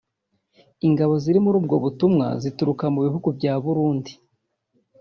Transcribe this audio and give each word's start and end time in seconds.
Ingabo 0.87 1.13
ziri 1.23 1.39
muri 1.45 1.55
ubwo 1.61 1.75
butumwa 1.83 2.27
zituruka 2.43 2.85
mu 2.93 2.99
bihugu 3.05 3.27
bya 3.37 3.53
Burundi 3.63 4.11